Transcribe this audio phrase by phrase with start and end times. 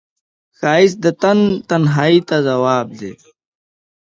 [0.57, 1.39] ښایست د تن
[1.69, 3.13] تنهایی ته ځواب دی